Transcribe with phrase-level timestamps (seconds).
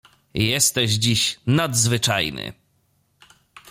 [0.35, 2.53] "Jesteś dziś nadzwyczajny."